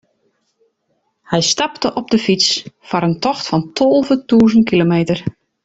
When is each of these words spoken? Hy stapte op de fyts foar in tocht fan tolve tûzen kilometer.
Hy 1.31 1.41
stapte 1.53 1.89
op 1.99 2.07
de 2.13 2.19
fyts 2.25 2.49
foar 2.87 3.05
in 3.09 3.17
tocht 3.25 3.45
fan 3.49 3.63
tolve 3.77 4.15
tûzen 4.29 4.63
kilometer. 4.69 5.17